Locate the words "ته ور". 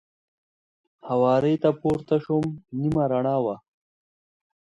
1.63-1.75